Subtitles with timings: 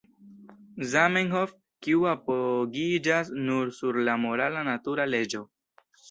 [0.91, 1.51] Zamenhof,
[1.87, 5.43] kiu apogiĝas nur sur la morala natura leĝo.